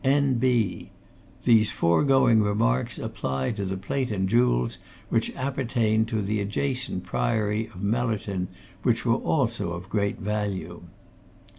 N. 0.03 0.39
B. 0.39 0.89
These 1.43 1.69
foregoing 1.69 2.41
remarks 2.41 2.97
apply 2.97 3.51
to 3.51 3.65
the 3.65 3.77
plate 3.77 4.09
and 4.09 4.27
jewels 4.27 4.79
which 5.09 5.29
appertained 5.35 6.07
to 6.07 6.23
the 6.23 6.39
adjacent 6.41 7.03
Priory 7.05 7.67
of 7.67 7.83
Mellerton, 7.83 8.47
which 8.81 9.05
were 9.05 9.13
also 9.13 9.73
of 9.73 9.89
great 9.89 10.17
value." 10.17 10.81